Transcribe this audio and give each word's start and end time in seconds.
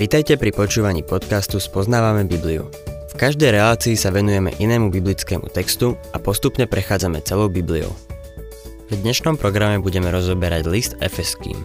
Vitajte 0.00 0.40
pri 0.40 0.50
počúvaní 0.50 1.04
podcastu 1.04 1.60
Spoznávame 1.60 2.24
Bibliu. 2.24 2.72
V 3.12 3.14
každej 3.20 3.52
relácii 3.52 4.00
sa 4.00 4.08
venujeme 4.08 4.48
inému 4.56 4.88
biblickému 4.88 5.52
textu 5.52 5.92
a 6.10 6.18
postupne 6.18 6.64
prechádzame 6.64 7.20
celou 7.20 7.52
Bibliou. 7.52 7.92
V 8.90 8.96
dnešnom 8.96 9.36
programe 9.36 9.78
budeme 9.78 10.08
rozoberať 10.08 10.66
list 10.66 10.92
Efeským. 11.04 11.62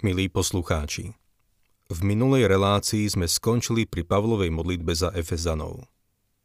Milí 0.00 0.30
poslucháči, 0.30 1.12
v 1.92 1.98
minulej 2.00 2.48
relácii 2.48 3.04
sme 3.08 3.28
skončili 3.28 3.84
pri 3.84 4.04
Pavlovej 4.08 4.48
modlitbe 4.48 4.96
za 4.96 5.12
Efezanov. 5.12 5.84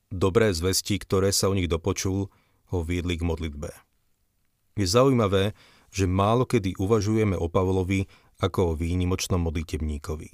Dobré 0.10 0.50
zvesti, 0.58 0.98
ktoré 0.98 1.30
sa 1.30 1.50
o 1.50 1.54
nich 1.54 1.70
dopočul, 1.70 2.34
ho 2.74 2.78
viedli 2.82 3.14
k 3.14 3.22
modlitbe. 3.22 3.70
Je 4.74 4.86
zaujímavé, 4.90 5.54
že 5.94 6.10
málo 6.10 6.50
kedy 6.50 6.82
uvažujeme 6.82 7.38
o 7.38 7.46
Pavlovi 7.46 8.10
ako 8.42 8.74
o 8.74 8.78
výnimočnom 8.78 9.38
modlitebníkovi. 9.38 10.32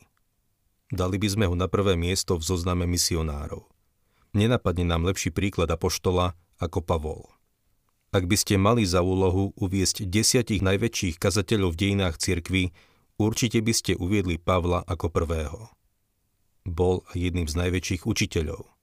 Dali 0.95 1.17
by 1.19 1.27
sme 1.27 1.45
ho 1.51 1.55
na 1.59 1.67
prvé 1.67 1.99
miesto 1.99 2.39
v 2.39 2.47
zozname 2.47 2.87
misionárov. 2.87 3.67
Nenapadne 4.31 4.87
nám 4.87 5.07
lepší 5.07 5.35
príklad 5.35 5.67
apoštola 5.71 6.39
ako 6.55 6.79
Pavol. 6.79 7.23
Ak 8.15 8.31
by 8.31 8.37
ste 8.39 8.55
mali 8.55 8.87
za 8.87 9.03
úlohu 9.03 9.51
uviesť 9.59 10.07
desiatich 10.07 10.63
najväčších 10.63 11.19
kazateľov 11.19 11.75
v 11.75 11.79
dejinách 11.83 12.15
cirkvy, 12.15 12.71
určite 13.19 13.59
by 13.59 13.73
ste 13.75 13.91
uviedli 13.99 14.39
Pavla 14.39 14.87
ako 14.87 15.11
prvého. 15.11 15.67
Bol 16.63 17.03
jedným 17.11 17.51
z 17.51 17.59
najväčších 17.59 18.07
učiteľov. 18.07 18.74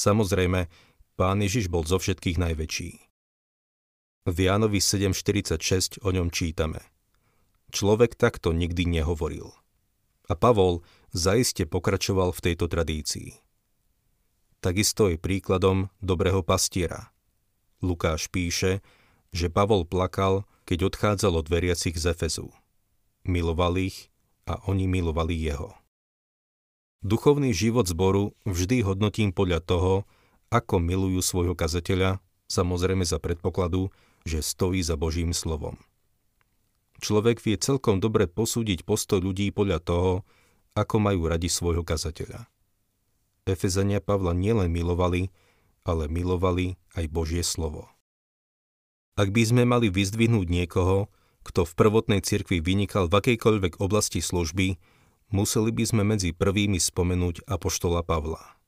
Samozrejme, 0.00 0.72
pán 1.20 1.44
Ježiš 1.44 1.68
bol 1.68 1.84
zo 1.84 2.00
všetkých 2.00 2.40
najväčší. 2.40 2.90
V 4.24 4.36
Jánovi 4.48 4.80
7.46 4.80 6.00
o 6.00 6.08
ňom 6.08 6.32
čítame. 6.32 6.80
Človek 7.68 8.16
takto 8.16 8.56
nikdy 8.56 8.88
nehovoril. 8.88 9.52
A 10.24 10.32
Pavol 10.32 10.80
zaiste 11.12 11.68
pokračoval 11.68 12.32
v 12.32 12.40
tejto 12.40 12.72
tradícii. 12.72 13.36
Takisto 14.64 15.12
je 15.12 15.20
príkladom 15.20 15.92
dobrého 16.00 16.40
pastiera. 16.40 17.12
Lukáš 17.84 18.32
píše, 18.32 18.80
že 19.36 19.52
Pavol 19.52 19.84
plakal, 19.84 20.48
keď 20.64 20.92
odchádzal 20.92 21.44
od 21.44 21.46
veriacich 21.52 21.96
z 22.00 22.16
Efezu. 22.16 22.48
Miloval 23.28 23.76
ich 23.76 24.08
a 24.48 24.64
oni 24.64 24.88
milovali 24.88 25.36
jeho. 25.36 25.79
Duchovný 27.00 27.56
život 27.56 27.88
zboru 27.88 28.36
vždy 28.44 28.84
hodnotím 28.84 29.32
podľa 29.32 29.64
toho, 29.64 29.92
ako 30.52 30.84
milujú 30.84 31.24
svojho 31.24 31.56
kazateľa, 31.56 32.20
samozrejme 32.44 33.08
za 33.08 33.16
predpokladu, 33.16 33.88
že 34.28 34.44
stojí 34.44 34.84
za 34.84 35.00
Božím 35.00 35.32
slovom. 35.32 35.80
Človek 37.00 37.40
vie 37.40 37.56
celkom 37.56 38.04
dobre 38.04 38.28
posúdiť 38.28 38.84
postoj 38.84 39.24
ľudí 39.24 39.48
podľa 39.48 39.80
toho, 39.80 40.12
ako 40.76 41.00
majú 41.00 41.24
radi 41.24 41.48
svojho 41.48 41.80
kazateľa. 41.80 42.44
Efezania 43.48 44.04
Pavla 44.04 44.36
nielen 44.36 44.68
milovali, 44.68 45.32
ale 45.88 46.04
milovali 46.12 46.76
aj 46.92 47.08
Božie 47.08 47.40
slovo. 47.40 47.88
Ak 49.16 49.32
by 49.32 49.40
sme 49.40 49.64
mali 49.64 49.88
vyzdvihnúť 49.88 50.52
niekoho, 50.52 51.08
kto 51.48 51.64
v 51.64 51.72
prvotnej 51.72 52.20
cirkvi 52.20 52.60
vynikal 52.60 53.08
v 53.08 53.24
akejkoľvek 53.24 53.80
oblasti 53.80 54.20
služby, 54.20 54.76
museli 55.30 55.70
by 55.70 55.84
sme 55.86 56.02
medzi 56.06 56.34
prvými 56.34 56.78
spomenúť 56.78 57.46
apoštola 57.46 58.02
Pavla. 58.06 58.60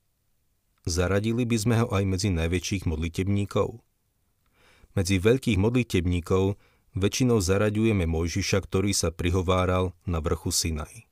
Zaradili 0.82 1.46
by 1.46 1.56
sme 1.58 1.74
ho 1.82 1.86
aj 1.94 2.02
medzi 2.06 2.28
najväčších 2.34 2.90
modlitebníkov. 2.90 3.78
Medzi 4.98 5.22
veľkých 5.22 5.58
modlitebníkov 5.58 6.58
väčšinou 6.98 7.38
zaraďujeme 7.38 8.04
Mojžiša, 8.04 8.58
ktorý 8.66 8.90
sa 8.90 9.14
prihováral 9.14 9.94
na 10.04 10.18
vrchu 10.18 10.50
Sinaj. 10.50 11.06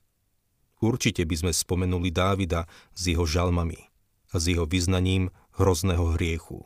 Určite 0.81 1.23
by 1.29 1.37
sme 1.37 1.53
spomenuli 1.53 2.09
Dávida 2.11 2.65
s 2.97 3.13
jeho 3.13 3.29
žalmami 3.29 3.79
a 4.33 4.41
s 4.41 4.49
jeho 4.49 4.65
vyznaním 4.65 5.29
hrozného 5.61 6.17
hriechu. 6.17 6.65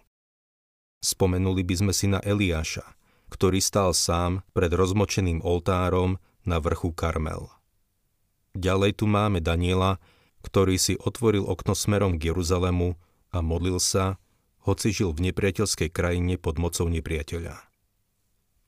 Spomenuli 1.04 1.60
by 1.66 1.75
sme 1.84 1.92
si 1.92 2.06
na 2.09 2.22
Eliáša, 2.25 2.97
ktorý 3.28 3.59
stál 3.60 3.92
sám 3.92 4.47
pred 4.56 4.70
rozmočeným 4.72 5.42
oltárom 5.42 6.16
na 6.47 6.62
vrchu 6.62 6.94
Karmel. 6.94 7.50
Ďalej 8.54 9.03
tu 9.03 9.10
máme 9.10 9.42
Daniela, 9.42 9.98
ktorý 10.47 10.78
si 10.78 10.94
otvoril 10.94 11.42
okno 11.42 11.75
smerom 11.75 12.16
k 12.22 12.31
Jeruzalému 12.31 12.94
a 13.34 13.38
modlil 13.42 13.82
sa, 13.82 14.22
hoci 14.62 14.94
žil 14.94 15.10
v 15.10 15.31
nepriateľskej 15.31 15.91
krajine 15.91 16.38
pod 16.38 16.62
mocou 16.62 16.87
nepriateľa. 16.87 17.59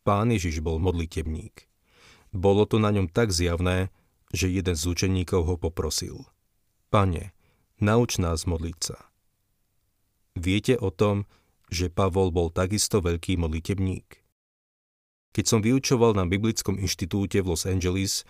Pán 0.02 0.34
Ježiš 0.34 0.58
bol 0.62 0.82
modlitebník. 0.82 1.70
Bolo 2.34 2.66
to 2.66 2.82
na 2.82 2.90
ňom 2.90 3.06
tak 3.08 3.30
zjavné, 3.30 3.94
že 4.34 4.50
jeden 4.50 4.74
z 4.74 4.84
učeníkov 4.86 5.42
ho 5.46 5.54
poprosil. 5.56 6.26
Pane, 6.90 7.32
nauč 7.78 8.18
nás 8.18 8.44
modliť 8.44 8.78
sa. 8.82 8.98
Viete 10.36 10.76
o 10.76 10.92
tom, 10.92 11.24
že 11.72 11.88
Pavol 11.90 12.30
bol 12.30 12.52
takisto 12.52 13.00
veľký 13.00 13.40
modlitebník? 13.40 14.26
Keď 15.32 15.44
som 15.44 15.60
vyučoval 15.60 16.16
na 16.16 16.24
Biblickom 16.24 16.80
inštitúte 16.80 17.44
v 17.44 17.52
Los 17.52 17.68
Angeles, 17.68 18.24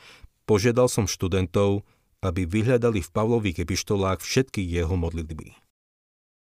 požiadal 0.46 0.86
som 0.86 1.10
študentov, 1.10 1.84
aby 2.24 2.48
vyhľadali 2.48 3.04
v 3.04 3.12
Pavlových 3.12 3.66
epištolách 3.68 4.24
všetky 4.24 4.62
jeho 4.64 4.94
modlitby. 4.96 5.52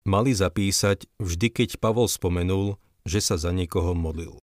Mali 0.08 0.32
zapísať 0.32 1.06
vždy, 1.20 1.48
keď 1.52 1.68
Pavol 1.76 2.08
spomenul, 2.08 2.80
že 3.04 3.20
sa 3.20 3.36
za 3.36 3.52
niekoho 3.52 3.92
modlil. 3.92 4.40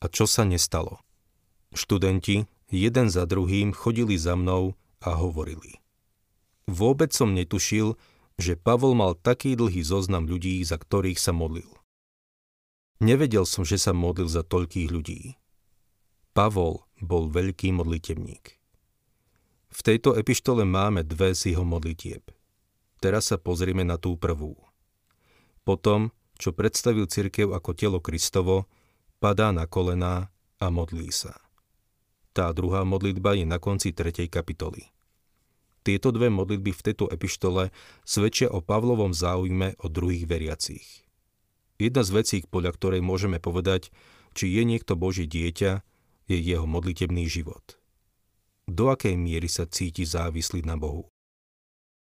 A 0.00 0.06
čo 0.06 0.30
sa 0.30 0.46
nestalo? 0.46 1.02
Študenti 1.74 2.46
jeden 2.70 3.10
za 3.10 3.26
druhým 3.26 3.74
chodili 3.74 4.14
za 4.14 4.38
mnou 4.38 4.78
a 5.02 5.10
hovorili. 5.18 5.82
Vôbec 6.70 7.12
som 7.12 7.36
netušil, 7.36 7.98
že 8.40 8.58
Pavol 8.58 8.96
mal 8.96 9.14
taký 9.14 9.54
dlhý 9.54 9.84
zoznam 9.84 10.26
ľudí, 10.26 10.62
za 10.64 10.80
ktorých 10.80 11.20
sa 11.20 11.30
modlil. 11.30 11.68
Nevedel 13.02 13.44
som, 13.44 13.66
že 13.66 13.76
sa 13.76 13.92
modlil 13.92 14.30
za 14.30 14.46
toľkých 14.46 14.88
ľudí. 14.90 15.20
Pavol 16.34 16.82
bol 16.98 17.30
veľký 17.30 17.70
modlitebník. 17.70 18.58
V 19.70 19.80
tejto 19.86 20.18
epištole 20.18 20.66
máme 20.66 21.06
dve 21.06 21.30
z 21.30 21.54
jeho 21.54 21.62
modlitieb. 21.62 22.26
Teraz 22.98 23.30
sa 23.30 23.38
pozrieme 23.38 23.86
na 23.86 24.02
tú 24.02 24.18
prvú. 24.18 24.58
Potom, 25.62 26.10
čo 26.34 26.50
predstavil 26.50 27.06
cirkev 27.06 27.54
ako 27.54 27.70
telo 27.78 28.02
Kristovo, 28.02 28.66
padá 29.22 29.54
na 29.54 29.70
kolená 29.70 30.34
a 30.58 30.66
modlí 30.74 31.14
sa. 31.14 31.38
Tá 32.34 32.50
druhá 32.50 32.82
modlitba 32.82 33.38
je 33.38 33.46
na 33.46 33.62
konci 33.62 33.94
3. 33.94 34.26
kapitoly. 34.26 34.90
Tieto 35.86 36.10
dve 36.10 36.34
modlitby 36.34 36.74
v 36.74 36.84
tejto 36.90 37.06
epištole 37.14 37.70
svedčia 38.02 38.50
o 38.50 38.58
Pavlovom 38.58 39.14
záujme 39.14 39.78
o 39.78 39.86
druhých 39.86 40.26
veriacich. 40.26 41.06
Jedna 41.78 42.02
z 42.02 42.10
vecí, 42.10 42.36
podľa 42.42 42.74
ktorej 42.74 43.06
môžeme 43.06 43.38
povedať, 43.38 43.94
či 44.34 44.50
je 44.50 44.66
niekto 44.66 44.98
Boží 44.98 45.30
dieťa, 45.30 45.93
je 46.30 46.36
jeho 46.40 46.64
modlitebný 46.64 47.28
život. 47.28 47.76
Do 48.64 48.88
akej 48.88 49.16
miery 49.16 49.48
sa 49.48 49.68
cíti 49.68 50.08
závislý 50.08 50.64
na 50.64 50.80
Bohu? 50.80 51.12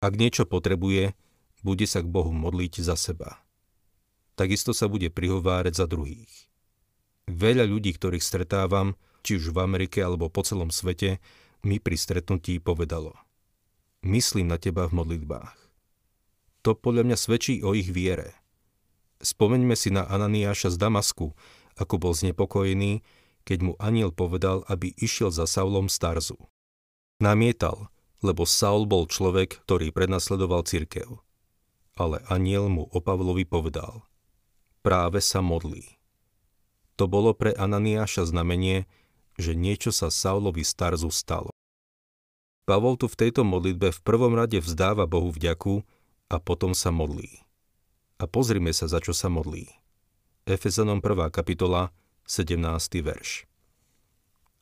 Ak 0.02 0.14
niečo 0.14 0.46
potrebuje, 0.46 1.18
bude 1.66 1.86
sa 1.90 2.06
k 2.06 2.08
Bohu 2.08 2.30
modliť 2.30 2.86
za 2.86 2.94
seba. 2.94 3.42
Takisto 4.38 4.76
sa 4.76 4.86
bude 4.86 5.10
prihovárať 5.10 5.74
za 5.82 5.86
druhých. 5.90 6.30
Veľa 7.26 7.66
ľudí, 7.66 7.98
ktorých 7.98 8.22
stretávam, 8.22 8.94
či 9.26 9.42
už 9.42 9.50
v 9.50 9.58
Amerike 9.66 10.06
alebo 10.06 10.30
po 10.30 10.46
celom 10.46 10.70
svete, 10.70 11.18
mi 11.66 11.82
pri 11.82 11.98
stretnutí 11.98 12.62
povedalo. 12.62 13.18
Myslím 14.06 14.54
na 14.54 14.62
teba 14.62 14.86
v 14.86 15.02
modlitbách. 15.02 15.58
To 16.62 16.78
podľa 16.78 17.10
mňa 17.10 17.18
svedčí 17.18 17.66
o 17.66 17.74
ich 17.74 17.90
viere– 17.90 18.38
Spomeňme 19.26 19.74
si 19.80 19.90
na 19.90 20.04
Ananiáša 20.04 20.76
z 20.76 20.78
Damasku, 20.78 21.32
ako 21.80 21.96
bol 21.98 22.14
znepokojený, 22.14 23.04
keď 23.46 23.60
mu 23.62 23.74
aniel 23.78 24.10
povedal, 24.10 24.66
aby 24.68 24.92
išiel 24.98 25.30
za 25.30 25.46
Saulom 25.46 25.88
z 25.88 26.02
Tarzu. 26.02 26.40
Namietal, 27.22 27.94
lebo 28.20 28.44
Saul 28.44 28.90
bol 28.90 29.06
človek, 29.08 29.64
ktorý 29.64 29.94
prenasledoval 29.94 30.66
cirkev. 30.68 31.24
Ale 31.96 32.20
aniel 32.28 32.68
mu 32.68 32.90
o 32.92 33.00
Pavlovi 33.00 33.48
povedal, 33.48 34.04
práve 34.84 35.24
sa 35.24 35.40
modlí. 35.40 35.96
To 37.00 37.08
bolo 37.08 37.32
pre 37.32 37.56
Ananiáša 37.56 38.28
znamenie, 38.28 38.90
že 39.40 39.56
niečo 39.56 39.96
sa 39.96 40.12
Saulovi 40.12 40.68
z 40.68 40.74
Tarzu 40.76 41.12
stalo. 41.14 41.54
Pavol 42.66 43.00
tu 43.00 43.06
v 43.08 43.16
tejto 43.16 43.46
modlitbe 43.46 43.94
v 43.94 44.04
prvom 44.04 44.34
rade 44.36 44.60
vzdáva 44.60 45.06
Bohu 45.08 45.32
vďaku 45.32 45.86
a 46.34 46.42
potom 46.42 46.74
sa 46.74 46.90
modlí 46.90 47.46
a 48.20 48.24
pozrime 48.26 48.72
sa, 48.72 48.88
za 48.88 49.04
čo 49.04 49.12
sa 49.12 49.28
modlí. 49.28 49.68
Efezanom 50.48 51.02
1. 51.04 51.34
kapitola, 51.34 51.92
17. 52.26 53.06
verš. 53.06 53.46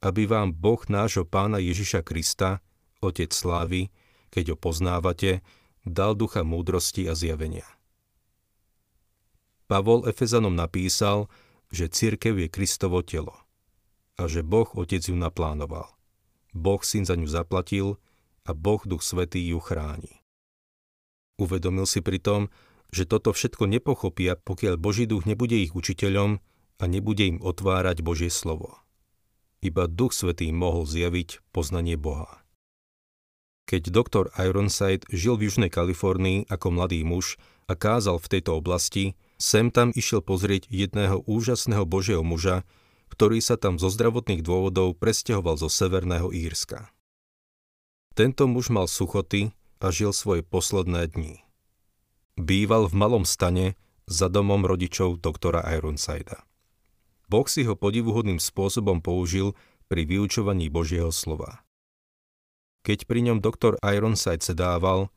Aby 0.04 0.27
vám 0.27 0.51
Boh 0.51 0.83
nášho 0.92 1.24
pána 1.24 1.63
Ježiša 1.63 2.04
Krista, 2.04 2.60
Otec 3.00 3.31
slávy, 3.31 3.88
keď 4.36 4.51
ho 4.51 4.57
poznávate, 4.60 5.39
dal 5.88 6.12
ducha 6.12 6.44
múdrosti 6.44 7.07
a 7.07 7.15
zjavenia. 7.15 7.63
Pavol 9.71 10.04
Efezanom 10.12 10.51
napísal, 10.51 11.31
že 11.71 11.88
církev 11.88 12.36
je 12.36 12.48
Kristovo 12.51 13.00
telo 13.00 13.39
a 14.19 14.27
že 14.27 14.44
Boh 14.44 14.68
Otec 14.75 15.00
ju 15.07 15.16
naplánoval. 15.16 15.88
Boh 16.51 16.83
Syn 16.83 17.07
za 17.07 17.16
ňu 17.16 17.31
zaplatil 17.31 17.95
a 18.44 18.51
Boh 18.51 18.83
Duch 18.83 19.07
Svetý 19.07 19.39
ju 19.39 19.63
chráni. 19.63 20.19
Uvedomil 21.39 21.88
si 21.88 22.04
pritom, 22.04 22.51
že 22.92 23.07
toto 23.07 23.31
všetko 23.31 23.71
nepochopia, 23.71 24.36
pokiaľ 24.36 24.75
Boží 24.75 25.07
duch 25.07 25.24
nebude 25.24 25.57
ich 25.57 25.74
učiteľom 25.74 26.44
a 26.79 26.89
nebude 26.89 27.25
im 27.27 27.37
otvárať 27.41 28.05
Božie 28.05 28.31
slovo. 28.33 28.79
Iba 29.63 29.87
Duch 29.87 30.11
Svetý 30.11 30.51
mohol 30.51 30.83
zjaviť 30.83 31.39
poznanie 31.55 31.95
Boha. 31.95 32.43
Keď 33.63 33.95
doktor 33.95 34.27
Ironside 34.35 35.07
žil 35.07 35.39
v 35.39 35.47
Južnej 35.47 35.71
Kalifornii 35.71 36.51
ako 36.51 36.67
mladý 36.75 37.07
muž 37.07 37.39
a 37.71 37.79
kázal 37.79 38.19
v 38.19 38.27
tejto 38.27 38.59
oblasti, 38.59 39.15
sem 39.39 39.71
tam 39.71 39.95
išiel 39.95 40.19
pozrieť 40.19 40.67
jedného 40.67 41.23
úžasného 41.23 41.87
Božieho 41.87 42.27
muža, 42.27 42.67
ktorý 43.07 43.39
sa 43.39 43.55
tam 43.55 43.79
zo 43.79 43.87
zdravotných 43.87 44.43
dôvodov 44.43 44.99
presťahoval 44.99 45.55
zo 45.55 45.71
Severného 45.71 46.35
Írska. 46.35 46.91
Tento 48.13 48.45
muž 48.51 48.67
mal 48.67 48.91
suchoty 48.91 49.55
a 49.79 49.89
žil 49.89 50.11
svoje 50.11 50.43
posledné 50.43 51.09
dni. 51.15 51.43
Býval 52.35 52.91
v 52.91 52.93
malom 52.99 53.23
stane 53.23 53.79
za 54.11 54.27
domom 54.27 54.67
rodičov 54.67 55.23
doktora 55.23 55.63
Ironsida. 55.71 56.43
Boh 57.33 57.50
si 57.50 57.65
ho 57.65 57.74
podivuhodným 57.74 58.38
spôsobom 58.38 59.01
použil 59.01 59.57
pri 59.89 60.06
vyučovaní 60.06 60.69
Božieho 60.69 61.09
slova. 61.09 61.65
Keď 62.85 63.09
pri 63.09 63.25
ňom 63.25 63.41
doktor 63.41 63.74
Ironside 63.81 64.45
sedával, 64.45 65.09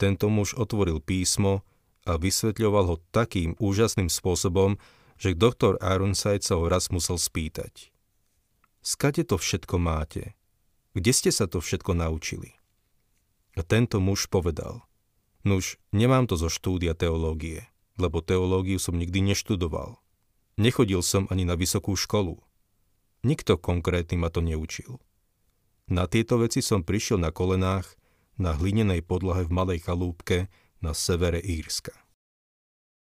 tento 0.00 0.32
muž 0.32 0.56
otvoril 0.56 1.04
písmo 1.04 1.60
a 2.08 2.16
vysvetľoval 2.16 2.84
ho 2.88 2.96
takým 3.12 3.52
úžasným 3.60 4.08
spôsobom, 4.08 4.80
že 5.20 5.36
doktor 5.36 5.76
Ironside 5.84 6.40
sa 6.40 6.56
ho 6.56 6.64
raz 6.72 6.88
musel 6.88 7.20
spýtať. 7.20 7.92
Skade 8.80 9.28
to 9.28 9.36
všetko 9.36 9.76
máte? 9.76 10.32
Kde 10.96 11.12
ste 11.12 11.28
sa 11.28 11.44
to 11.44 11.60
všetko 11.60 11.92
naučili? 11.92 12.56
A 13.58 13.60
tento 13.60 14.00
muž 14.00 14.24
povedal. 14.32 14.88
Nuž, 15.44 15.76
nemám 15.92 16.32
to 16.32 16.40
zo 16.40 16.48
štúdia 16.48 16.96
teológie, 16.96 17.68
lebo 18.00 18.24
teológiu 18.24 18.80
som 18.80 18.96
nikdy 18.96 19.20
neštudoval. 19.20 20.00
Nechodil 20.58 21.06
som 21.06 21.30
ani 21.30 21.46
na 21.46 21.54
vysokú 21.54 21.94
školu. 21.94 22.42
Nikto 23.22 23.62
konkrétny 23.62 24.18
ma 24.18 24.26
to 24.26 24.42
neučil. 24.42 24.98
Na 25.86 26.10
tieto 26.10 26.42
veci 26.42 26.60
som 26.66 26.82
prišiel 26.82 27.22
na 27.22 27.30
kolenách, 27.30 27.94
na 28.42 28.58
hlinenej 28.58 29.06
podlahe 29.06 29.46
v 29.46 29.54
malej 29.54 29.86
chalúbke 29.86 30.50
na 30.82 30.98
severe 30.98 31.38
Írska. 31.38 31.94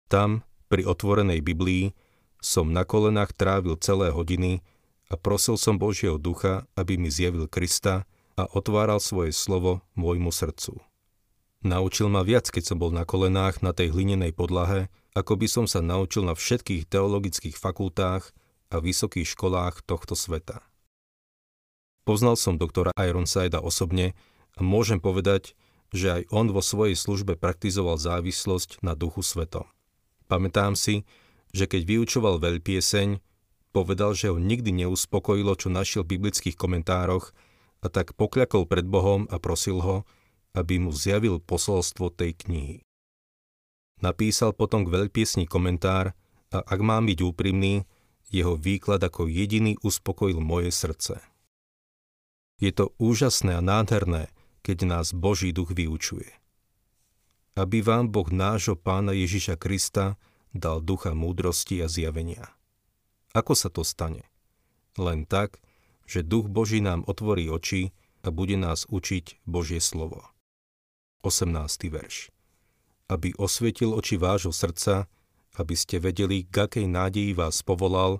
Tam, 0.06 0.46
pri 0.70 0.86
otvorenej 0.86 1.42
Biblii, 1.42 1.98
som 2.38 2.70
na 2.70 2.86
kolenách 2.86 3.34
trávil 3.34 3.74
celé 3.82 4.14
hodiny 4.14 4.62
a 5.10 5.18
prosil 5.18 5.58
som 5.58 5.82
Božieho 5.82 6.22
ducha, 6.22 6.70
aby 6.78 7.02
mi 7.02 7.10
zjavil 7.10 7.50
Krista 7.50 8.06
a 8.38 8.46
otváral 8.54 9.02
svoje 9.02 9.34
slovo 9.34 9.82
môjmu 9.98 10.30
srdcu. 10.30 10.78
Naučil 11.66 12.06
ma 12.08 12.22
viac, 12.22 12.54
keď 12.54 12.64
som 12.70 12.78
bol 12.78 12.94
na 12.94 13.02
kolenách 13.02 13.66
na 13.66 13.74
tej 13.74 13.98
hlinenej 13.98 14.30
podlahe, 14.38 14.94
ako 15.18 15.34
by 15.42 15.48
som 15.50 15.66
sa 15.66 15.82
naučil 15.82 16.22
na 16.22 16.38
všetkých 16.38 16.86
teologických 16.86 17.58
fakultách 17.58 18.30
a 18.70 18.76
vysokých 18.78 19.26
školách 19.26 19.82
tohto 19.82 20.14
sveta. 20.14 20.62
Poznal 22.06 22.38
som 22.38 22.62
doktora 22.62 22.94
Ironsida 22.94 23.58
osobne 23.58 24.14
a 24.54 24.62
môžem 24.62 25.02
povedať, 25.02 25.58
že 25.90 26.22
aj 26.22 26.24
on 26.30 26.54
vo 26.54 26.62
svojej 26.62 26.94
službe 26.94 27.36
praktizoval 27.36 27.98
závislosť 27.98 28.86
na 28.86 28.94
duchu 28.94 29.26
svetom. 29.26 29.66
Pamätám 30.30 30.78
si, 30.78 31.08
že 31.52 31.66
keď 31.66 31.98
vyučoval 31.98 32.38
veľpieseň, 32.38 33.24
povedal, 33.72 34.14
že 34.14 34.30
ho 34.32 34.38
nikdy 34.38 34.86
neuspokojilo, 34.86 35.56
čo 35.58 35.74
našiel 35.74 36.04
v 36.06 36.20
biblických 36.20 36.56
komentároch 36.60 37.32
a 37.82 37.88
tak 37.88 38.14
pokľakol 38.16 38.68
pred 38.68 38.86
Bohom 38.88 39.26
a 39.32 39.40
prosil 39.40 39.80
ho, 39.82 40.04
aby 40.56 40.80
mu 40.80 40.92
zjavil 40.92 41.40
posolstvo 41.40 42.12
tej 42.12 42.36
knihy. 42.36 42.87
Napísal 43.98 44.54
potom 44.54 44.86
k 44.86 44.94
veľpiesni 44.94 45.50
komentár 45.50 46.14
a 46.54 46.62
ak 46.62 46.80
mám 46.80 47.10
byť 47.10 47.20
úprimný, 47.26 47.84
jeho 48.30 48.60
výklad 48.60 49.02
ako 49.02 49.26
jediný 49.26 49.80
uspokojil 49.82 50.38
moje 50.44 50.70
srdce. 50.70 51.24
Je 52.60 52.74
to 52.74 52.94
úžasné 52.98 53.58
a 53.58 53.62
nádherné, 53.62 54.30
keď 54.62 54.78
nás 54.86 55.16
Boží 55.16 55.56
duch 55.56 55.72
vyučuje. 55.72 56.28
Aby 57.58 57.82
vám 57.82 58.14
Boh 58.14 58.28
nášho 58.30 58.78
pána 58.78 59.16
Ježiša 59.16 59.58
Krista 59.58 60.20
dal 60.54 60.82
ducha 60.82 61.18
múdrosti 61.18 61.82
a 61.82 61.88
zjavenia. 61.90 62.54
Ako 63.34 63.54
sa 63.54 63.70
to 63.70 63.82
stane? 63.82 64.26
Len 64.98 65.26
tak, 65.26 65.62
že 66.10 66.26
duch 66.26 66.50
Boží 66.50 66.82
nám 66.82 67.06
otvorí 67.06 67.50
oči 67.50 67.94
a 68.26 68.34
bude 68.34 68.58
nás 68.58 68.90
učiť 68.90 69.46
Božie 69.46 69.82
slovo. 69.82 70.26
18. 71.22 71.54
verš. 71.94 72.37
Aby 73.08 73.32
osvietil 73.40 73.96
oči 73.96 74.20
vášho 74.20 74.52
srdca, 74.52 75.08
aby 75.56 75.76
ste 75.76 75.98
vedeli, 75.98 76.44
k 76.44 76.68
akej 76.68 76.86
nádeji 76.86 77.32
vás 77.34 77.64
povolal, 77.64 78.20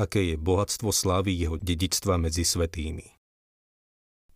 aké 0.00 0.32
je 0.32 0.36
bohatstvo 0.40 0.88
slávy 0.88 1.36
jeho 1.36 1.60
dedičstva 1.60 2.16
medzi 2.16 2.42
svetými. 2.42 3.12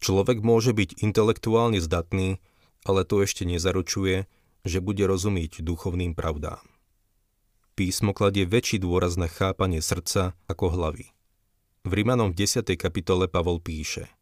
Človek 0.04 0.44
môže 0.44 0.76
byť 0.76 1.00
intelektuálne 1.00 1.80
zdatný, 1.80 2.38
ale 2.84 3.08
to 3.08 3.24
ešte 3.24 3.48
nezaručuje, 3.48 4.28
že 4.68 4.78
bude 4.84 5.02
rozumieť 5.08 5.64
duchovným 5.64 6.12
pravdám. 6.12 6.62
Písmo 7.72 8.12
kladie 8.12 8.44
väčší 8.44 8.80
dôraz 8.80 9.16
na 9.16 9.28
chápanie 9.28 9.80
srdca 9.80 10.36
ako 10.48 10.76
hlavy. 10.76 11.12
V 11.88 11.90
Rímanom 11.92 12.36
v 12.36 12.44
10. 12.44 12.68
kapitole 12.76 13.28
Pavol 13.28 13.60
píše– 13.64 14.12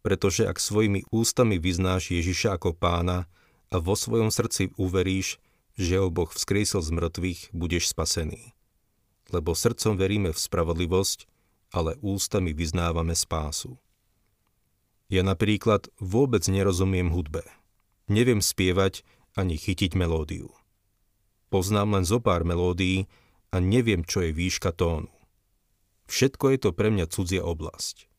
pretože 0.00 0.48
ak 0.48 0.56
svojimi 0.56 1.04
ústami 1.12 1.60
vyznáš 1.60 2.12
Ježiša 2.12 2.56
ako 2.56 2.72
pána 2.72 3.28
a 3.70 3.78
vo 3.78 3.94
svojom 3.94 4.34
srdci 4.34 4.74
uveríš, 4.76 5.38
že 5.78 5.96
ho 5.96 6.10
Boh 6.10 6.28
vzkriesol 6.28 6.82
z 6.82 6.90
mŕtvych, 6.90 7.40
budeš 7.54 7.94
spasený. 7.94 8.52
Lebo 9.30 9.54
srdcom 9.54 9.94
veríme 9.94 10.34
v 10.34 10.38
spravodlivosť, 10.38 11.30
ale 11.70 11.94
ústami 12.02 12.50
vyznávame 12.50 13.14
spásu. 13.14 13.78
Ja 15.06 15.22
napríklad 15.22 15.90
vôbec 16.02 16.42
nerozumiem 16.50 17.10
hudbe. 17.14 17.46
Neviem 18.10 18.42
spievať 18.42 19.06
ani 19.38 19.54
chytiť 19.54 19.94
melódiu. 19.94 20.50
Poznám 21.50 21.98
len 21.98 22.04
zo 22.06 22.18
pár 22.18 22.42
melódií 22.42 23.06
a 23.54 23.62
neviem, 23.62 24.02
čo 24.02 24.22
je 24.26 24.34
výška 24.34 24.74
tónu. 24.74 25.10
Všetko 26.10 26.54
je 26.54 26.58
to 26.58 26.70
pre 26.74 26.90
mňa 26.90 27.06
cudzia 27.06 27.42
oblasť 27.46 28.10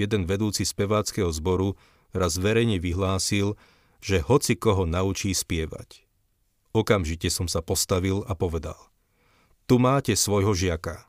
jeden 0.00 0.24
vedúci 0.24 0.64
speváckého 0.64 1.28
zboru 1.28 1.76
raz 2.16 2.40
verejne 2.40 2.80
vyhlásil, 2.80 3.60
že 4.00 4.24
hoci 4.24 4.56
koho 4.56 4.88
naučí 4.88 5.32
spievať. 5.36 6.04
Okamžite 6.72 7.28
som 7.28 7.46
sa 7.46 7.60
postavil 7.60 8.24
a 8.26 8.32
povedal. 8.32 8.78
Tu 9.68 9.78
máte 9.78 10.16
svojho 10.16 10.56
žiaka. 10.56 11.06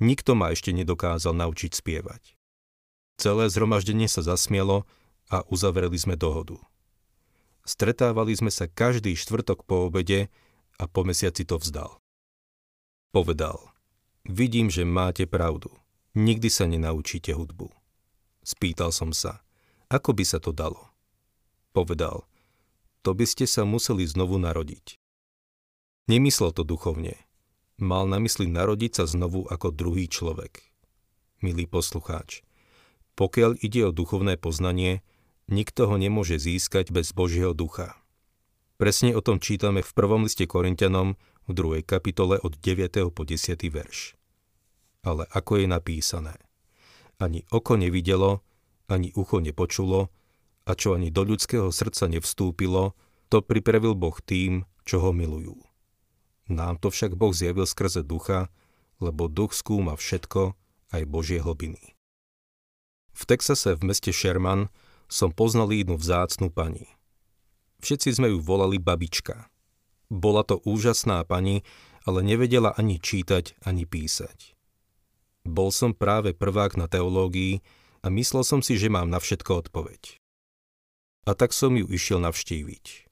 Nikto 0.00 0.32
ma 0.32 0.54
ešte 0.54 0.72
nedokázal 0.72 1.36
naučiť 1.36 1.76
spievať. 1.76 2.38
Celé 3.20 3.52
zhromaždenie 3.52 4.08
sa 4.08 4.24
zasmielo 4.24 4.88
a 5.28 5.44
uzavreli 5.52 6.00
sme 6.00 6.16
dohodu. 6.16 6.56
Stretávali 7.68 8.32
sme 8.32 8.48
sa 8.48 8.64
každý 8.64 9.12
štvrtok 9.14 9.68
po 9.68 9.86
obede 9.92 10.32
a 10.80 10.88
po 10.88 11.04
mesiaci 11.04 11.44
to 11.44 11.60
vzdal. 11.60 12.00
Povedal, 13.12 13.60
vidím, 14.24 14.72
že 14.72 14.88
máte 14.88 15.28
pravdu. 15.28 15.68
Nikdy 16.16 16.48
sa 16.48 16.64
nenaučíte 16.66 17.36
hudbu. 17.36 17.70
Spýtal 18.42 18.90
som 18.90 19.12
sa, 19.14 19.44
ako 19.92 20.16
by 20.16 20.24
sa 20.24 20.40
to 20.40 20.50
dalo. 20.50 20.89
Povedal, 21.70 22.26
to 23.06 23.14
by 23.16 23.24
ste 23.24 23.46
sa 23.46 23.62
museli 23.62 24.04
znovu 24.04 24.36
narodiť. 24.36 24.98
Nemyslel 26.10 26.50
to 26.50 26.66
duchovne. 26.66 27.14
Mal 27.80 28.04
na 28.10 28.20
mysli 28.20 28.50
narodiť 28.50 29.00
sa 29.00 29.04
znovu 29.08 29.46
ako 29.48 29.72
druhý 29.72 30.10
človek. 30.10 30.60
Milý 31.40 31.64
poslucháč, 31.64 32.44
pokiaľ 33.16 33.56
ide 33.64 33.88
o 33.88 33.94
duchovné 33.94 34.36
poznanie, 34.36 35.00
nikto 35.48 35.88
ho 35.88 35.96
nemôže 35.96 36.36
získať 36.36 36.92
bez 36.92 37.16
Božieho 37.16 37.56
ducha. 37.56 37.96
Presne 38.76 39.16
o 39.16 39.24
tom 39.24 39.40
čítame 39.40 39.80
v 39.80 39.92
prvom 39.96 40.28
liste 40.28 40.44
Korintianom 40.44 41.16
v 41.48 41.50
2. 41.52 41.86
kapitole 41.86 42.36
od 42.40 42.60
9. 42.60 43.08
po 43.14 43.22
10. 43.24 43.56
verš. 43.72 44.16
Ale 45.00 45.24
ako 45.32 45.64
je 45.64 45.66
napísané– 45.68 46.36
ani 47.20 47.44
oko 47.52 47.76
nevidelo, 47.76 48.40
ani 48.88 49.12
ucho 49.14 49.44
nepočulo, 49.44 50.08
a 50.64 50.72
čo 50.76 50.96
ani 50.96 51.08
do 51.12 51.24
ľudského 51.24 51.68
srdca 51.72 52.10
nevstúpilo, 52.10 52.96
to 53.30 53.40
pripravil 53.44 53.94
Boh 53.94 54.16
tým, 54.20 54.66
čo 54.84 55.00
ho 55.00 55.10
milujú. 55.14 55.56
Nám 56.50 56.82
to 56.82 56.90
však 56.90 57.14
Boh 57.14 57.30
zjavil 57.30 57.64
skrze 57.64 58.02
ducha, 58.02 58.50
lebo 58.98 59.30
duch 59.30 59.54
skúma 59.54 59.94
všetko, 59.94 60.58
aj 60.90 61.02
Božie 61.06 61.38
hlbiny. 61.38 61.94
V 63.14 63.22
Texase 63.26 63.78
v 63.78 63.82
meste 63.86 64.10
Sherman 64.10 64.68
som 65.06 65.30
poznal 65.30 65.70
jednu 65.70 65.94
vzácnú 65.98 66.50
pani. 66.50 66.90
Všetci 67.80 68.18
sme 68.18 68.28
ju 68.34 68.38
volali 68.42 68.82
babička. 68.82 69.48
Bola 70.10 70.42
to 70.42 70.58
úžasná 70.66 71.22
pani 71.22 71.62
ale 72.08 72.24
nevedela 72.24 72.72
ani 72.76 72.96
čítať, 72.96 73.60
ani 73.64 73.84
písať. 73.84 74.56
Bol 75.44 75.72
som 75.72 75.96
práve 75.96 76.36
prvák 76.36 76.76
na 76.76 76.88
teológii 76.88 77.64
a 78.04 78.06
myslel 78.12 78.44
som 78.44 78.60
si, 78.60 78.76
že 78.76 78.92
mám 78.92 79.08
na 79.08 79.20
všetko 79.20 79.68
odpoveď. 79.68 80.19
A 81.28 81.36
tak 81.36 81.52
som 81.52 81.76
ju 81.76 81.84
išiel 81.84 82.20
navštíviť. 82.24 83.10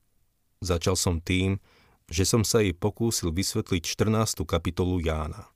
Začal 0.64 0.96
som 0.96 1.20
tým, 1.20 1.60
že 2.08 2.24
som 2.24 2.40
sa 2.42 2.64
jej 2.64 2.72
pokúsil 2.72 3.30
vysvetliť 3.30 3.84
14. 3.84 4.48
kapitolu 4.48 4.98
Jána. 5.04 5.52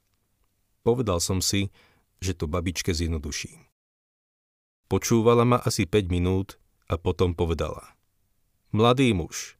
Povedal 0.84 1.18
som 1.18 1.40
si, 1.40 1.72
že 2.20 2.36
to 2.36 2.44
babičke 2.46 2.92
zjednoduším. 2.92 3.66
Počúvala 4.86 5.48
ma 5.48 5.58
asi 5.64 5.88
5 5.88 6.12
minút 6.12 6.60
a 6.92 7.00
potom 7.00 7.32
povedala. 7.32 7.96
Mladý 8.76 9.16
muž, 9.16 9.56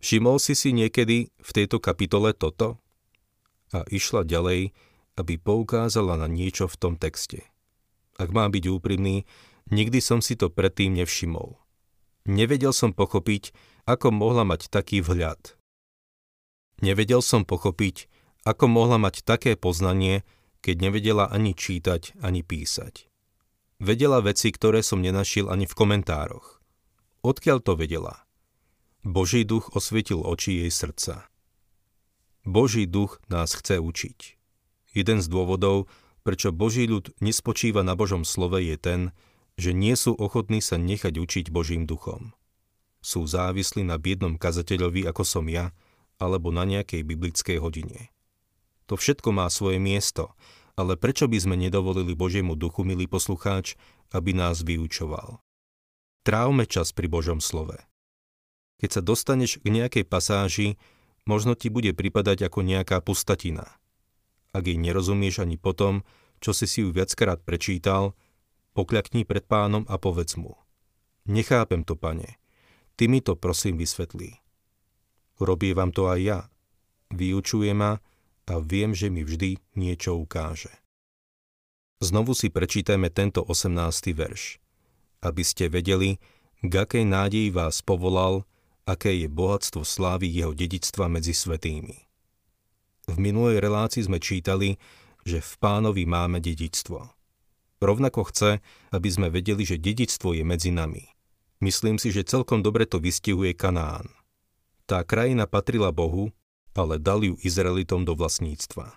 všimol 0.00 0.40
si 0.40 0.56
si 0.56 0.72
niekedy 0.72 1.28
v 1.28 1.50
tejto 1.52 1.78
kapitole 1.78 2.32
toto? 2.32 2.80
A 3.72 3.84
išla 3.88 4.24
ďalej, 4.24 4.72
aby 5.20 5.34
poukázala 5.36 6.16
na 6.16 6.28
niečo 6.28 6.64
v 6.68 6.76
tom 6.80 6.94
texte. 6.96 7.44
Ak 8.16 8.32
mám 8.32 8.52
byť 8.52 8.64
úprimný, 8.68 9.24
nikdy 9.68 10.00
som 10.00 10.24
si 10.24 10.36
to 10.36 10.48
predtým 10.48 10.96
nevšimol. 10.96 11.61
Nevedel 12.22 12.70
som 12.70 12.94
pochopiť, 12.94 13.50
ako 13.82 14.14
mohla 14.14 14.46
mať 14.46 14.70
taký 14.70 15.02
vhľad. 15.02 15.58
Nevedel 16.82 17.22
som 17.22 17.42
pochopiť, 17.42 18.06
ako 18.46 18.64
mohla 18.70 18.98
mať 18.98 19.22
také 19.26 19.58
poznanie, 19.58 20.26
keď 20.62 20.76
nevedela 20.78 21.24
ani 21.30 21.54
čítať, 21.54 22.18
ani 22.22 22.46
písať. 22.46 23.10
Vedela 23.82 24.22
veci, 24.22 24.54
ktoré 24.54 24.86
som 24.86 25.02
nenašiel 25.02 25.50
ani 25.50 25.66
v 25.66 25.74
komentároch. 25.74 26.62
Odkiaľ 27.26 27.58
to 27.62 27.74
vedela? 27.74 28.22
Boží 29.02 29.42
duch 29.42 29.74
osvietil 29.74 30.22
oči 30.22 30.62
jej 30.62 30.70
srdca. 30.70 31.26
Boží 32.46 32.86
duch 32.86 33.18
nás 33.26 33.54
chce 33.54 33.82
učiť. 33.82 34.38
Jeden 34.94 35.18
z 35.18 35.26
dôvodov, 35.26 35.90
prečo 36.22 36.54
Boží 36.54 36.86
ľud 36.86 37.10
nespočíva 37.18 37.82
na 37.82 37.98
Božom 37.98 38.22
slove 38.22 38.62
je 38.62 38.78
ten, 38.78 39.00
že 39.60 39.76
nie 39.76 39.94
sú 39.98 40.16
ochotní 40.16 40.64
sa 40.64 40.80
nechať 40.80 41.18
učiť 41.18 41.46
Božím 41.52 41.84
duchom. 41.84 42.32
Sú 43.02 43.26
závislí 43.26 43.82
na 43.82 43.98
biednom 43.98 44.38
kazateľovi 44.38 45.08
ako 45.10 45.22
som 45.26 45.44
ja, 45.50 45.74
alebo 46.16 46.54
na 46.54 46.62
nejakej 46.62 47.02
biblickej 47.02 47.58
hodine. 47.58 48.14
To 48.86 48.94
všetko 48.94 49.34
má 49.34 49.50
svoje 49.50 49.82
miesto 49.82 50.32
ale 50.76 50.96
prečo 50.96 51.28
by 51.28 51.36
sme 51.36 51.56
nedovolili 51.60 52.16
Božiemu 52.16 52.56
duchu, 52.56 52.84
milý 52.84 53.04
poslucháč, 53.04 53.76
aby 54.12 54.32
nás 54.32 54.64
vyučoval? 54.64 55.40
Trávme 56.24 56.64
čas 56.64 56.94
pri 56.96 57.10
Božom 57.10 57.42
slove. 57.42 57.76
Keď 58.80 58.90
sa 58.98 59.02
dostaneš 59.04 59.60
k 59.60 59.68
nejakej 59.68 60.04
pasáži, 60.06 60.80
možno 61.28 61.54
ti 61.54 61.68
bude 61.68 61.92
pripadať 61.92 62.48
ako 62.48 62.64
nejaká 62.64 63.04
pustatina. 63.04 63.68
Ak 64.52 64.64
jej 64.66 64.78
nerozumieš 64.80 65.44
ani 65.44 65.60
potom, 65.60 66.02
čo 66.42 66.56
si 66.56 66.66
si 66.66 66.82
ju 66.82 66.90
viackrát 66.90 67.40
prečítal, 67.44 68.16
pokľakni 68.72 69.24
pred 69.24 69.44
pánom 69.44 69.86
a 69.88 69.96
povedz 69.96 70.36
mu. 70.36 70.58
Nechápem 71.28 71.86
to, 71.86 71.94
pane. 71.94 72.40
Ty 72.98 73.08
mi 73.08 73.24
to 73.24 73.38
prosím 73.38 73.78
vysvetlí. 73.78 74.36
Robí 75.40 75.72
vám 75.72 75.94
to 75.94 76.10
aj 76.10 76.20
ja. 76.20 76.40
Vyučuje 77.12 77.72
ma, 77.76 78.00
a 78.46 78.58
viem, 78.58 78.90
že 78.92 79.06
mi 79.06 79.22
vždy 79.22 79.58
niečo 79.78 80.18
ukáže. 80.18 80.72
Znovu 82.02 82.34
si 82.34 82.50
prečítajme 82.50 83.14
tento 83.14 83.46
18. 83.46 84.10
verš, 84.10 84.58
aby 85.22 85.42
ste 85.46 85.70
vedeli, 85.70 86.18
k 86.62 86.72
akej 86.74 87.06
nádeji 87.06 87.54
vás 87.54 87.78
povolal, 87.82 88.42
aké 88.82 89.14
je 89.14 89.30
bohatstvo 89.30 89.86
slávy 89.86 90.26
jeho 90.26 90.50
dedictva 90.50 91.06
medzi 91.06 91.30
svetými. 91.30 91.94
V 93.06 93.16
minulej 93.18 93.62
relácii 93.62 94.02
sme 94.10 94.18
čítali, 94.18 94.78
že 95.22 95.38
v 95.38 95.52
pánovi 95.62 96.02
máme 96.02 96.42
dedictvo. 96.42 97.06
Rovnako 97.82 98.30
chce, 98.30 98.50
aby 98.94 99.08
sme 99.10 99.26
vedeli, 99.26 99.66
že 99.66 99.82
dedictvo 99.82 100.38
je 100.38 100.46
medzi 100.46 100.70
nami. 100.70 101.10
Myslím 101.58 101.98
si, 101.98 102.14
že 102.14 102.22
celkom 102.22 102.62
dobre 102.62 102.86
to 102.86 103.02
vystihuje 103.02 103.58
Kanán. 103.58 104.06
Tá 104.86 105.02
krajina 105.02 105.50
patrila 105.50 105.90
Bohu 105.90 106.30
ale 106.72 106.96
dal 106.96 107.20
ju 107.20 107.36
Izraelitom 107.40 108.04
do 108.08 108.16
vlastníctva. 108.16 108.96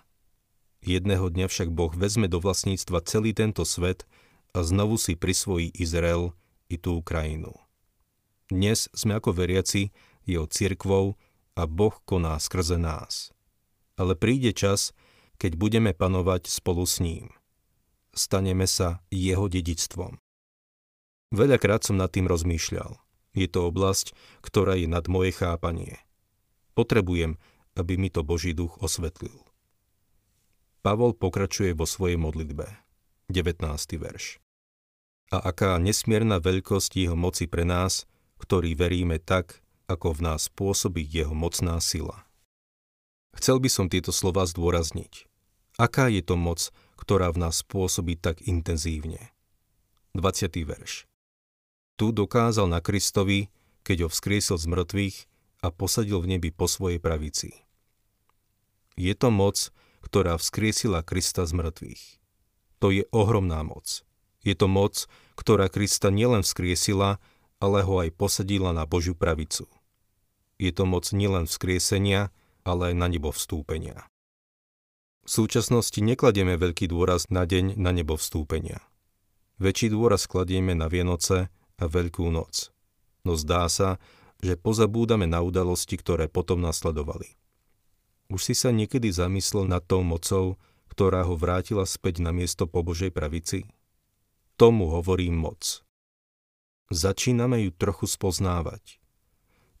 Jedného 0.84 1.28
dňa 1.28 1.46
však 1.48 1.68
Boh 1.72 1.92
vezme 1.92 2.28
do 2.30 2.40
vlastníctva 2.40 3.04
celý 3.04 3.36
tento 3.36 3.66
svet 3.66 4.08
a 4.56 4.64
znovu 4.64 4.96
si 4.96 5.18
prisvojí 5.18 5.72
Izrael 5.76 6.32
i 6.72 6.80
tú 6.80 7.04
krajinu. 7.04 7.52
Dnes 8.46 8.86
sme 8.94 9.18
ako 9.18 9.34
veriaci 9.34 9.90
jeho 10.24 10.46
cirkvou 10.46 11.18
a 11.58 11.62
Boh 11.66 11.96
koná 12.06 12.38
skrze 12.38 12.78
nás. 12.78 13.34
Ale 13.98 14.14
príde 14.14 14.54
čas, 14.54 14.94
keď 15.36 15.58
budeme 15.58 15.90
panovať 15.92 16.48
spolu 16.48 16.86
s 16.86 17.02
ním. 17.02 17.32
Staneme 18.16 18.64
sa 18.64 19.04
jeho 19.12 19.44
dedictvom. 19.44 20.16
Veľakrát 21.36 21.84
som 21.84 22.00
nad 22.00 22.08
tým 22.08 22.24
rozmýšľal. 22.24 22.96
Je 23.36 23.44
to 23.44 23.68
oblasť, 23.68 24.16
ktorá 24.40 24.80
je 24.80 24.88
nad 24.88 25.04
moje 25.04 25.36
chápanie. 25.36 26.00
Potrebujem, 26.72 27.36
aby 27.76 28.00
mi 28.00 28.08
to 28.08 28.24
Boží 28.24 28.56
duch 28.56 28.80
osvetlil. 28.80 29.36
Pavol 30.80 31.12
pokračuje 31.12 31.76
vo 31.76 31.84
svojej 31.84 32.16
modlitbe. 32.16 32.64
19. 33.28 33.60
verš. 34.00 34.40
A 35.34 35.42
aká 35.52 35.76
nesmierna 35.76 36.40
veľkosť 36.40 36.96
jeho 36.96 37.18
moci 37.18 37.44
pre 37.44 37.68
nás, 37.68 38.08
ktorý 38.40 38.72
veríme 38.72 39.20
tak, 39.20 39.60
ako 39.92 40.16
v 40.16 40.20
nás 40.32 40.48
pôsobí 40.48 41.02
jeho 41.04 41.34
mocná 41.36 41.76
sila. 41.84 42.24
Chcel 43.36 43.60
by 43.60 43.68
som 43.68 43.86
tieto 43.92 44.14
slova 44.14 44.48
zdôrazniť. 44.48 45.28
Aká 45.76 46.08
je 46.08 46.24
to 46.24 46.40
moc, 46.40 46.72
ktorá 47.06 47.30
v 47.30 47.46
nás 47.46 47.62
pôsobí 47.62 48.18
tak 48.18 48.42
intenzívne? 48.50 49.30
20. 50.18 50.50
verš. 50.66 51.06
Tu 51.94 52.10
dokázal 52.10 52.66
na 52.66 52.82
Kristovi, 52.82 53.46
keď 53.86 54.04
ho 54.04 54.08
vzkriesil 54.10 54.58
z 54.58 54.66
mŕtvych 54.66 55.16
a 55.62 55.70
posadil 55.70 56.18
v 56.18 56.34
nebi 56.34 56.50
po 56.50 56.66
svojej 56.66 56.98
pravici. 56.98 57.62
Je 58.98 59.14
to 59.14 59.30
moc, 59.30 59.70
ktorá 60.02 60.34
vzkriesila 60.34 61.06
Krista 61.06 61.46
z 61.46 61.54
mŕtvych. 61.54 62.02
To 62.82 62.90
je 62.90 63.06
ohromná 63.14 63.62
moc. 63.62 64.02
Je 64.42 64.58
to 64.58 64.66
moc, 64.66 65.06
ktorá 65.38 65.70
Krista 65.70 66.10
nielen 66.10 66.42
vzkriesila, 66.42 67.22
ale 67.62 67.86
ho 67.86 68.02
aj 68.02 68.18
posadila 68.18 68.74
na 68.74 68.82
Božiu 68.82 69.14
pravicu. 69.14 69.70
Je 70.58 70.74
to 70.74 70.82
moc 70.90 71.06
nielen 71.14 71.46
vzkriesenia, 71.46 72.34
ale 72.66 72.90
aj 72.90 72.94
na 72.98 73.06
nebo 73.06 73.30
vstúpenia. 73.30 74.10
V 75.26 75.42
súčasnosti 75.42 75.98
nekladieme 75.98 76.54
veľký 76.54 76.86
dôraz 76.86 77.34
na 77.34 77.42
deň 77.42 77.74
na 77.74 77.90
nebo 77.90 78.14
vstúpenia. 78.14 78.78
Väčší 79.58 79.90
dôraz 79.90 80.30
kladieme 80.30 80.78
na 80.78 80.86
Vianoce 80.86 81.50
a 81.82 81.84
Veľkú 81.90 82.30
noc. 82.30 82.70
No 83.26 83.34
zdá 83.34 83.66
sa, 83.66 83.98
že 84.38 84.54
pozabúdame 84.54 85.26
na 85.26 85.42
udalosti, 85.42 85.98
ktoré 85.98 86.30
potom 86.30 86.62
nasledovali. 86.62 87.34
Už 88.30 88.38
si 88.38 88.54
sa 88.54 88.70
niekedy 88.70 89.10
zamyslel 89.10 89.66
nad 89.66 89.82
tou 89.82 90.06
mocou, 90.06 90.62
ktorá 90.94 91.26
ho 91.26 91.34
vrátila 91.34 91.82
späť 91.90 92.22
na 92.22 92.30
miesto 92.30 92.70
po 92.70 92.86
Božej 92.86 93.10
pravici? 93.10 93.66
Tomu 94.54 94.94
hovorím 94.94 95.42
moc. 95.42 95.82
Začíname 96.94 97.66
ju 97.66 97.74
trochu 97.74 98.06
spoznávať. 98.06 99.02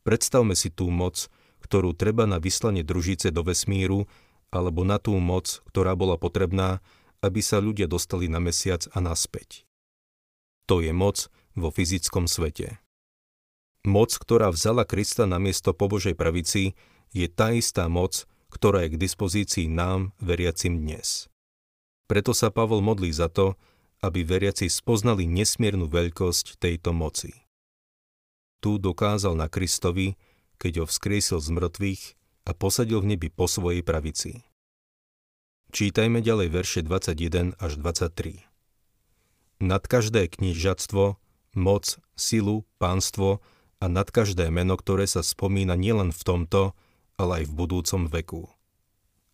Predstavme 0.02 0.58
si 0.58 0.74
tú 0.74 0.90
moc, 0.90 1.30
ktorú 1.62 1.94
treba 1.94 2.26
na 2.26 2.42
vyslanie 2.42 2.82
družice 2.82 3.30
do 3.30 3.46
vesmíru, 3.46 4.10
alebo 4.50 4.86
na 4.86 4.96
tú 5.00 5.16
moc, 5.18 5.60
ktorá 5.68 5.98
bola 5.98 6.16
potrebná, 6.16 6.84
aby 7.24 7.40
sa 7.42 7.58
ľudia 7.58 7.90
dostali 7.90 8.30
na 8.30 8.38
mesiac 8.38 8.86
a 8.94 9.02
naspäť. 9.02 9.66
To 10.66 10.82
je 10.82 10.90
moc 10.90 11.30
vo 11.54 11.70
fyzickom 11.70 12.26
svete. 12.26 12.78
Moc, 13.86 14.10
ktorá 14.18 14.50
vzala 14.50 14.82
Krista 14.82 15.30
na 15.30 15.38
miesto 15.38 15.70
po 15.70 15.86
Božej 15.86 16.18
pravici, 16.18 16.74
je 17.14 17.30
tá 17.30 17.54
istá 17.54 17.86
moc, 17.86 18.26
ktorá 18.50 18.86
je 18.86 18.98
k 18.98 19.02
dispozícii 19.06 19.66
nám, 19.70 20.10
veriacim 20.18 20.82
dnes. 20.82 21.30
Preto 22.10 22.34
sa 22.34 22.50
Pavol 22.50 22.82
modlí 22.82 23.10
za 23.14 23.30
to, 23.30 23.54
aby 24.02 24.26
veriaci 24.26 24.66
spoznali 24.70 25.26
nesmiernu 25.26 25.86
veľkosť 25.86 26.58
tejto 26.58 26.90
moci. 26.94 27.32
Tu 28.58 28.78
dokázal 28.78 29.38
na 29.38 29.46
Kristovi, 29.46 30.18
keď 30.58 30.82
ho 30.82 30.86
vzkriesil 30.86 31.38
z 31.38 31.48
mŕtvych 31.54 32.02
a 32.46 32.54
posadil 32.54 33.02
v 33.02 33.18
nebi 33.18 33.28
po 33.28 33.50
svojej 33.50 33.82
pravici. 33.82 34.46
Čítajme 35.74 36.22
ďalej 36.22 36.48
verše 36.54 36.80
21 36.86 37.58
až 37.58 37.72
23. 37.82 38.46
Nad 39.66 39.82
každé 39.90 40.30
knižatstvo, 40.30 41.18
moc, 41.58 41.84
silu, 42.14 42.62
pánstvo 42.78 43.42
a 43.82 43.90
nad 43.90 44.06
každé 44.08 44.48
meno, 44.54 44.78
ktoré 44.78 45.10
sa 45.10 45.26
spomína 45.26 45.74
nielen 45.74 46.14
v 46.14 46.22
tomto, 46.22 46.62
ale 47.18 47.42
aj 47.42 47.44
v 47.50 47.56
budúcom 47.58 48.02
veku. 48.06 48.42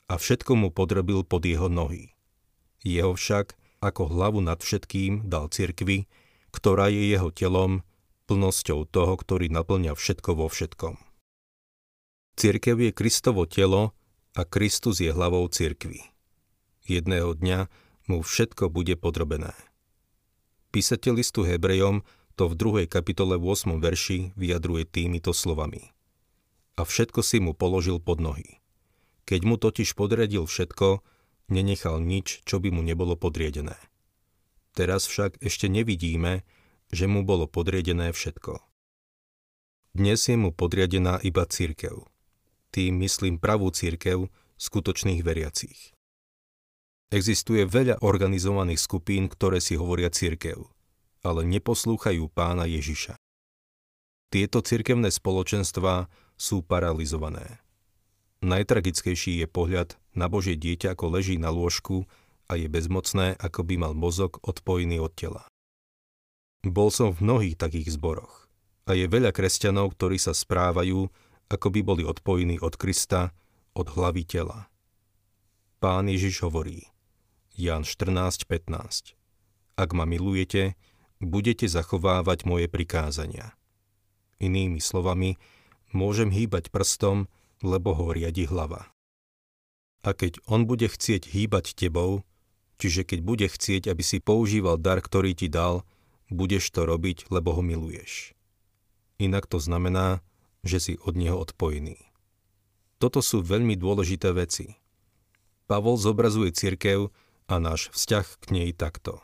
A 0.08 0.16
všetko 0.16 0.56
mu 0.56 0.68
podrobil 0.72 1.22
pod 1.22 1.44
jeho 1.44 1.68
nohy. 1.68 2.16
Jeho 2.82 3.12
však, 3.14 3.54
ako 3.84 4.08
hlavu 4.08 4.40
nad 4.40 4.58
všetkým, 4.58 5.28
dal 5.28 5.52
cirkvi, 5.52 6.08
ktorá 6.54 6.88
je 6.88 7.12
jeho 7.12 7.28
telom, 7.34 7.84
plnosťou 8.26 8.88
toho, 8.88 9.14
ktorý 9.18 9.50
naplňa 9.50 9.92
všetko 9.98 10.30
vo 10.38 10.46
všetkom. 10.48 11.11
Cirkev 12.32 12.80
je 12.80 12.90
Kristovo 12.96 13.44
telo 13.44 13.92
a 14.32 14.42
Kristus 14.48 15.04
je 15.04 15.12
hlavou 15.12 15.44
cirkvy. 15.52 16.00
Jedného 16.88 17.36
dňa 17.36 17.68
mu 18.08 18.24
všetko 18.24 18.72
bude 18.72 18.96
podrobené. 18.96 19.52
Písateľ 20.72 21.20
listu 21.20 21.44
Hebrejom 21.44 22.00
to 22.34 22.48
v 22.48 22.88
2. 22.88 22.88
kapitole 22.88 23.36
v 23.36 23.44
8. 23.52 23.76
verši 23.76 24.32
vyjadruje 24.40 24.88
týmito 24.88 25.36
slovami. 25.36 25.92
A 26.80 26.88
všetko 26.88 27.20
si 27.20 27.44
mu 27.44 27.52
položil 27.52 28.00
pod 28.00 28.24
nohy. 28.24 28.64
Keď 29.28 29.40
mu 29.44 29.60
totiž 29.60 29.92
podriadil 29.92 30.48
všetko, 30.48 31.04
nenechal 31.52 32.00
nič, 32.00 32.40
čo 32.48 32.56
by 32.58 32.72
mu 32.72 32.80
nebolo 32.80 33.14
podriedené. 33.14 33.76
Teraz 34.72 35.04
však 35.04 35.44
ešte 35.44 35.68
nevidíme, 35.68 36.48
že 36.88 37.04
mu 37.04 37.28
bolo 37.28 37.44
podriedené 37.44 38.08
všetko. 38.16 38.56
Dnes 39.92 40.24
je 40.24 40.40
mu 40.40 40.56
podriadená 40.56 41.20
iba 41.20 41.44
církev. 41.44 42.11
Tým 42.72 43.04
myslím 43.04 43.36
pravú 43.36 43.68
církev 43.68 44.32
skutočných 44.56 45.20
veriacich. 45.20 45.92
Existuje 47.12 47.68
veľa 47.68 48.00
organizovaných 48.00 48.80
skupín, 48.80 49.28
ktoré 49.28 49.60
si 49.60 49.76
hovoria 49.76 50.08
církev, 50.08 50.64
ale 51.20 51.44
neposlúchajú 51.44 52.32
pána 52.32 52.64
Ježiša. 52.64 53.20
Tieto 54.32 54.64
cirkevné 54.64 55.12
spoločenstvá 55.12 56.08
sú 56.40 56.64
paralizované. 56.64 57.60
Najtragickejší 58.40 59.44
je 59.44 59.46
pohľad 59.46 60.00
na 60.16 60.32
Božie 60.32 60.56
dieťa, 60.56 60.96
ako 60.96 61.20
leží 61.20 61.36
na 61.36 61.52
lôžku 61.52 62.08
a 62.48 62.56
je 62.56 62.72
bezmocné, 62.72 63.36
ako 63.36 63.60
by 63.68 63.74
mal 63.76 63.92
mozog 63.92 64.40
odpojený 64.40 64.96
od 65.04 65.12
tela. 65.12 65.44
Bol 66.64 66.88
som 66.88 67.12
v 67.12 67.28
mnohých 67.28 67.60
takých 67.60 68.00
zboroch 68.00 68.48
a 68.88 68.96
je 68.96 69.04
veľa 69.04 69.36
kresťanov, 69.36 69.94
ktorí 69.94 70.16
sa 70.16 70.32
správajú, 70.32 71.12
ako 71.52 71.68
by 71.68 71.80
boli 71.84 72.02
odpojení 72.08 72.56
od 72.64 72.80
Krista, 72.80 73.36
od 73.76 73.92
hlavy 73.92 74.24
tela. 74.24 74.72
Pán 75.84 76.08
Ježiš 76.08 76.48
hovorí, 76.48 76.88
Jan 77.52 77.84
14.15 77.84 79.12
Ak 79.76 79.92
ma 79.92 80.08
milujete, 80.08 80.80
budete 81.20 81.68
zachovávať 81.68 82.48
moje 82.48 82.66
prikázania. 82.72 83.52
Inými 84.40 84.80
slovami, 84.80 85.36
môžem 85.92 86.32
hýbať 86.32 86.72
prstom, 86.72 87.28
lebo 87.60 87.92
ho 87.92 88.10
riadi 88.16 88.48
hlava. 88.48 88.90
A 90.02 90.16
keď 90.16 90.42
on 90.50 90.66
bude 90.66 90.90
chcieť 90.90 91.30
hýbať 91.30 91.78
tebou, 91.78 92.26
čiže 92.80 93.06
keď 93.06 93.18
bude 93.22 93.46
chcieť, 93.46 93.86
aby 93.86 94.02
si 94.02 94.18
používal 94.18 94.80
dar, 94.80 94.98
ktorý 94.98 95.36
ti 95.36 95.46
dal, 95.46 95.86
budeš 96.26 96.74
to 96.74 96.82
robiť, 96.82 97.30
lebo 97.30 97.54
ho 97.54 97.62
miluješ. 97.62 98.34
Inak 99.22 99.46
to 99.46 99.62
znamená, 99.62 100.24
že 100.62 100.78
si 100.78 100.92
od 101.02 101.14
neho 101.18 101.38
odpojený. 101.38 101.98
Toto 103.02 103.18
sú 103.18 103.42
veľmi 103.42 103.74
dôležité 103.74 104.30
veci. 104.30 104.78
Pavol 105.66 105.98
zobrazuje 105.98 106.54
cirkev 106.54 107.10
a 107.50 107.58
náš 107.58 107.90
vzťah 107.90 108.26
k 108.38 108.44
nej 108.54 108.70
takto. 108.70 109.18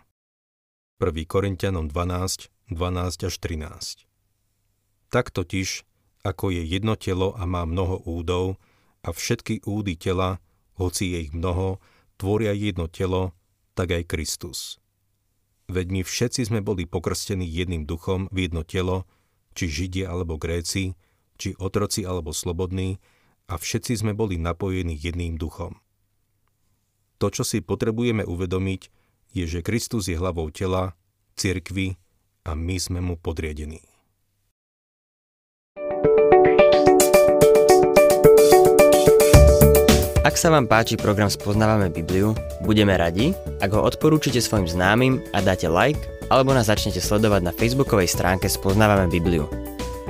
1. 0.99 1.15
Korintianom 1.31 1.87
12, 1.87 2.51
12 2.75 3.29
až 3.31 3.35
13. 3.39 4.07
Tak 5.15 5.31
totiž, 5.31 5.87
ako 6.27 6.51
je 6.51 6.63
jedno 6.67 6.99
telo 6.99 7.39
a 7.39 7.47
má 7.47 7.63
mnoho 7.63 8.03
údov, 8.03 8.59
a 9.07 9.15
všetky 9.15 9.63
údy 9.65 9.95
tela, 9.95 10.43
hoci 10.75 11.15
je 11.15 11.31
ich 11.31 11.33
mnoho, 11.33 11.79
tvoria 12.19 12.51
jedno 12.53 12.91
telo, 12.91 13.33
tak 13.79 13.95
aj 13.95 14.11
Kristus. 14.11 14.83
Veď 15.71 15.87
my 15.95 16.03
všetci 16.03 16.49
sme 16.49 16.61
boli 16.65 16.89
pokrstení 16.89 17.47
jedným 17.47 17.87
duchom 17.87 18.27
v 18.35 18.49
jedno 18.49 18.65
telo, 18.67 19.07
či 19.55 19.69
Židia 19.69 20.11
alebo 20.11 20.41
Gréci, 20.41 20.99
či 21.39 21.55
otroci 21.57 22.03
alebo 22.03 22.35
slobodní, 22.35 22.99
a 23.49 23.57
všetci 23.57 24.05
sme 24.05 24.13
boli 24.13 24.37
napojení 24.37 24.93
jedným 24.93 25.41
duchom. 25.41 25.81
To, 27.19 27.33
čo 27.33 27.43
si 27.43 27.65
potrebujeme 27.65 28.23
uvedomiť, 28.23 28.93
je, 29.33 29.45
že 29.49 29.65
Kristus 29.65 30.13
je 30.13 30.21
hlavou 30.21 30.53
tela, 30.53 30.95
cirkvy 31.35 31.97
a 32.45 32.53
my 32.53 32.77
sme 32.77 33.01
mu 33.01 33.17
podriadení. 33.17 33.81
Ak 40.29 40.37
sa 40.37 40.53
vám 40.53 40.69
páči 40.69 41.01
program 41.01 41.33
Spoznávame 41.33 41.89
Bibliu, 41.89 42.37
budeme 42.61 42.93
radi, 43.01 43.33
ak 43.65 43.73
ho 43.73 43.81
odporúčite 43.81 44.45
svojim 44.45 44.69
známym 44.69 45.25
a 45.33 45.41
dáte 45.41 45.73
like, 45.73 46.05
alebo 46.29 46.53
nás 46.53 46.69
začnete 46.69 47.01
sledovať 47.01 47.49
na 47.49 47.53
facebookovej 47.57 48.13
stránke 48.13 48.45
Spoznávame 48.45 49.09
Bibliu. 49.09 49.49